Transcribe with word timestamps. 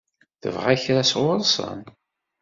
Tebɣa 0.41 0.73
kra 0.83 1.03
sɣur-sen? 1.11 1.79